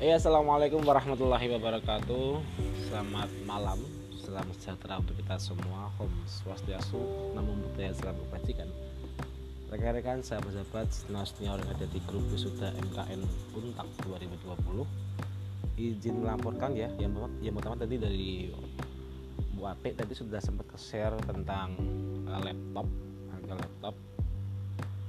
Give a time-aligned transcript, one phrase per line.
[0.00, 2.40] Ya, assalamualaikum warahmatullahi wabarakatuh.
[2.88, 3.76] Selamat malam,
[4.16, 5.92] selamat sejahtera untuk kita semua.
[6.00, 6.96] Om Swastiastu,
[7.36, 8.64] Namo Buddhaya, selamat kebajikan.
[9.68, 14.88] Rekan-rekan, sahabat-sahabat, senior yang ada di grup wisuda MKN Untak 2020
[15.76, 17.12] izin melaporkan ya yang,
[17.52, 18.56] pertama tadi dari
[19.52, 21.76] Bu Ate tadi sudah sempat share tentang
[22.24, 22.88] uh, laptop
[23.36, 23.94] harga laptop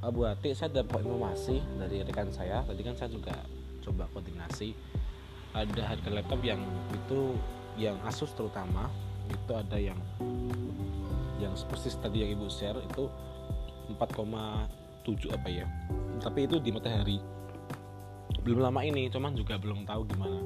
[0.04, 3.36] uh, Bu Ate saya dapat informasi dari rekan saya tadi kan saya juga
[3.84, 4.74] coba koordinasi.
[5.52, 6.64] Ada harga laptop yang
[6.96, 7.36] itu
[7.76, 8.88] yang Asus terutama
[9.28, 10.00] itu ada yang
[11.40, 13.10] yang persis tadi yang ibu share itu
[13.98, 15.68] 4,7 apa ya.
[16.22, 17.18] Tapi itu di matahari.
[18.42, 20.40] Belum lama ini cuman juga belum tahu gimana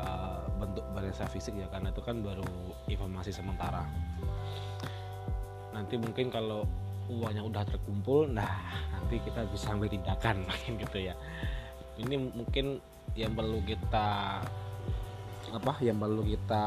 [0.00, 2.46] uh, bentuk badannya fisik ya karena itu kan baru
[2.88, 3.84] informasi sementara.
[5.74, 6.64] Nanti mungkin kalau
[7.08, 8.48] uangnya udah terkumpul nah
[8.92, 10.48] nanti kita bisa ambil tindakan
[10.82, 11.14] gitu ya
[11.98, 12.82] ini mungkin
[13.14, 14.40] yang perlu kita
[15.54, 16.64] apa yang perlu kita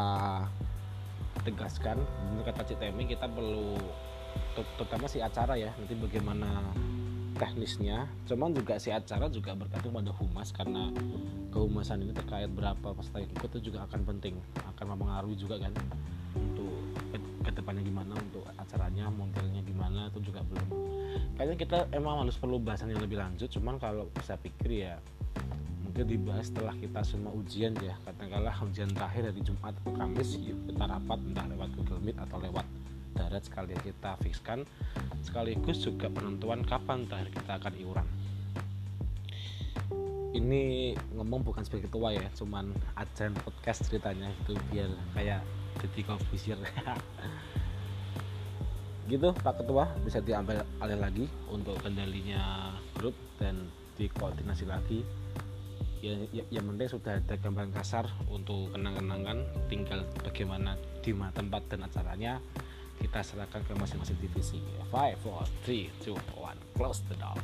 [1.44, 2.00] tegaskan.
[2.32, 3.76] Benar kata Citemi kita perlu
[4.56, 6.72] terutama si acara ya nanti bagaimana
[7.38, 8.08] teknisnya.
[8.26, 10.90] Cuman juga si acara juga bergantung pada humas karena
[11.52, 14.38] kehumasan ini terkait berapa peserta ikut itu juga akan penting
[14.76, 15.74] akan mempengaruhi juga kan
[16.38, 16.74] untuk
[17.48, 20.68] ke depannya gimana untuk acaranya modelnya gimana itu juga belum.
[21.38, 24.98] Kayaknya kita emang harus perlu bahasan yang lebih lanjut cuman kalau saya pikir ya
[25.98, 27.98] mungkin dibahas setelah kita semua ujian ya.
[28.06, 32.38] Katakanlah ujian terakhir dari Jumat ke Kamis yuk kita rapat entah lewat Google Meet atau
[32.38, 32.70] lewat
[33.18, 34.62] darat sekalian kita fixkan.
[35.26, 38.06] Sekaligus juga penentuan kapan terakhir kita akan iuran.
[40.38, 45.42] Ini ngomong bukan sebagai ketua ya cuman ajan podcast ceritanya itu biar kayak
[45.82, 46.62] jadi kofisir.
[49.10, 49.98] Gitu Pak Ketua.
[50.06, 53.66] Bisa diambil alih lagi untuk kendalinya grup dan
[53.98, 55.02] dikoordinasi lagi
[56.02, 59.48] ya, ya yang penting sudah ada gambaran kasar untuk kenang-kenangan.
[59.72, 62.40] Tinggal bagaimana di tempat dan acaranya.
[62.98, 64.58] Kita serahkan ke masing-masing divisi.
[64.90, 67.42] 5, 4, 3, 2, 1 close the door